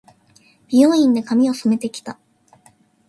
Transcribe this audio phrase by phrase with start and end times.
[0.67, 2.17] 美容院で、髪を染めて来た。